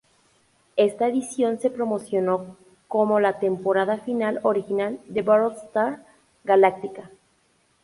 Esta 0.77 1.05
edición 1.09 1.59
se 1.59 1.69
promocionó 1.69 2.57
como 2.87 3.19
la 3.19 3.37
"Temporada 3.37 3.99
Final 3.99 4.39
Original 4.41 4.99
de 5.07 5.21
'Battlestar 5.21 6.03
Galactica'". 6.43 7.11